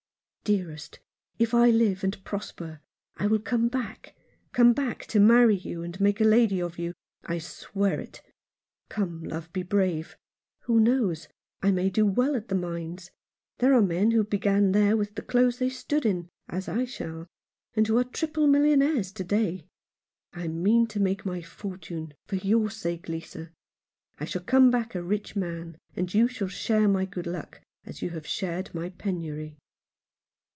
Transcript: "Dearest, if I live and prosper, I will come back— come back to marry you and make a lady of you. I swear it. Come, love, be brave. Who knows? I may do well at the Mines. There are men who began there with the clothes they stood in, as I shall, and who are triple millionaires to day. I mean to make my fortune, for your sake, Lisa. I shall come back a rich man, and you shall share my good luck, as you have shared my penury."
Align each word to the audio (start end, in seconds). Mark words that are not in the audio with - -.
"Dearest, 0.51 0.99
if 1.39 1.53
I 1.53 1.69
live 1.69 2.03
and 2.03 2.21
prosper, 2.25 2.81
I 3.15 3.25
will 3.27 3.39
come 3.39 3.69
back— 3.69 4.15
come 4.53 4.73
back 4.73 5.05
to 5.05 5.19
marry 5.19 5.55
you 5.55 5.81
and 5.81 5.97
make 6.01 6.19
a 6.19 6.25
lady 6.25 6.59
of 6.59 6.77
you. 6.77 6.93
I 7.23 7.37
swear 7.37 8.01
it. 8.01 8.21
Come, 8.89 9.23
love, 9.23 9.53
be 9.53 9.63
brave. 9.63 10.17
Who 10.63 10.81
knows? 10.81 11.29
I 11.61 11.71
may 11.71 11.89
do 11.89 12.05
well 12.05 12.35
at 12.35 12.49
the 12.49 12.55
Mines. 12.55 13.11
There 13.59 13.73
are 13.73 13.83
men 13.83 14.11
who 14.11 14.25
began 14.25 14.73
there 14.73 14.97
with 14.97 15.15
the 15.15 15.21
clothes 15.21 15.59
they 15.59 15.69
stood 15.69 16.05
in, 16.05 16.27
as 16.49 16.67
I 16.67 16.83
shall, 16.83 17.27
and 17.75 17.87
who 17.87 17.97
are 17.97 18.03
triple 18.03 18.47
millionaires 18.47 19.13
to 19.13 19.23
day. 19.23 19.67
I 20.33 20.49
mean 20.49 20.85
to 20.87 20.99
make 20.99 21.23
my 21.25 21.41
fortune, 21.41 22.13
for 22.25 22.35
your 22.35 22.69
sake, 22.69 23.07
Lisa. 23.07 23.51
I 24.19 24.25
shall 24.25 24.43
come 24.43 24.69
back 24.69 24.95
a 24.95 25.03
rich 25.03 25.33
man, 25.35 25.77
and 25.95 26.13
you 26.13 26.27
shall 26.27 26.49
share 26.49 26.89
my 26.89 27.05
good 27.05 27.27
luck, 27.27 27.61
as 27.85 28.01
you 28.01 28.09
have 28.09 28.27
shared 28.27 28.73
my 28.75 28.89
penury." 28.89 29.55